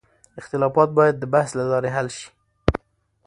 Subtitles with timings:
[0.39, 2.27] اختلافات باید د بحث له لارې حل شي.